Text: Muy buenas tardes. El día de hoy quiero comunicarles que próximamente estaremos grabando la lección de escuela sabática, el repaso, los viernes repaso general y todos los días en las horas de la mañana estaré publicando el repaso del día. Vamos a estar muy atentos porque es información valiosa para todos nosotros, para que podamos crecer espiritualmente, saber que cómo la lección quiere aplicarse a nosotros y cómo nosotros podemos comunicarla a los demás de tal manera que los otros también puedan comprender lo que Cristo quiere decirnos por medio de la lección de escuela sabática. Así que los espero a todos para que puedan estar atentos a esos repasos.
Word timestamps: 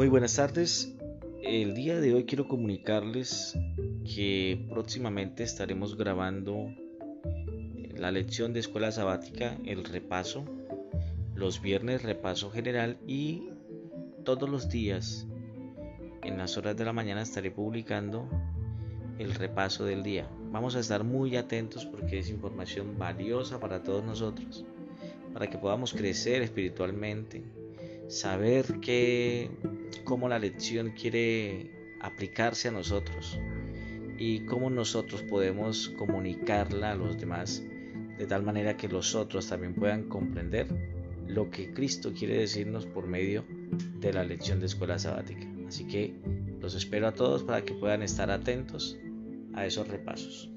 Muy 0.00 0.08
buenas 0.08 0.36
tardes. 0.36 0.96
El 1.42 1.74
día 1.74 2.00
de 2.00 2.14
hoy 2.14 2.24
quiero 2.24 2.48
comunicarles 2.48 3.54
que 4.02 4.66
próximamente 4.70 5.42
estaremos 5.42 5.94
grabando 5.94 6.74
la 7.98 8.10
lección 8.10 8.54
de 8.54 8.60
escuela 8.60 8.92
sabática, 8.92 9.58
el 9.66 9.84
repaso, 9.84 10.46
los 11.34 11.60
viernes 11.60 12.02
repaso 12.02 12.50
general 12.50 12.96
y 13.06 13.50
todos 14.24 14.48
los 14.48 14.70
días 14.70 15.26
en 16.22 16.38
las 16.38 16.56
horas 16.56 16.78
de 16.78 16.86
la 16.86 16.94
mañana 16.94 17.20
estaré 17.20 17.50
publicando 17.50 18.26
el 19.18 19.34
repaso 19.34 19.84
del 19.84 20.02
día. 20.02 20.30
Vamos 20.50 20.76
a 20.76 20.80
estar 20.80 21.04
muy 21.04 21.36
atentos 21.36 21.84
porque 21.84 22.20
es 22.20 22.30
información 22.30 22.96
valiosa 22.98 23.60
para 23.60 23.82
todos 23.82 24.02
nosotros, 24.02 24.64
para 25.34 25.50
que 25.50 25.58
podamos 25.58 25.92
crecer 25.92 26.40
espiritualmente, 26.40 27.44
saber 28.08 28.80
que 28.80 29.50
cómo 30.04 30.28
la 30.28 30.38
lección 30.38 30.90
quiere 30.90 31.70
aplicarse 32.00 32.68
a 32.68 32.72
nosotros 32.72 33.38
y 34.18 34.40
cómo 34.40 34.70
nosotros 34.70 35.22
podemos 35.22 35.90
comunicarla 35.90 36.92
a 36.92 36.94
los 36.94 37.18
demás 37.18 37.62
de 38.18 38.26
tal 38.26 38.42
manera 38.42 38.76
que 38.76 38.88
los 38.88 39.14
otros 39.14 39.48
también 39.48 39.74
puedan 39.74 40.04
comprender 40.04 40.66
lo 41.26 41.50
que 41.50 41.72
Cristo 41.72 42.12
quiere 42.12 42.36
decirnos 42.36 42.84
por 42.86 43.06
medio 43.06 43.44
de 44.00 44.12
la 44.12 44.24
lección 44.24 44.60
de 44.60 44.66
escuela 44.66 44.98
sabática. 44.98 45.46
Así 45.66 45.86
que 45.86 46.14
los 46.60 46.74
espero 46.74 47.06
a 47.06 47.14
todos 47.14 47.44
para 47.44 47.64
que 47.64 47.72
puedan 47.72 48.02
estar 48.02 48.30
atentos 48.30 48.98
a 49.54 49.64
esos 49.64 49.88
repasos. 49.88 50.50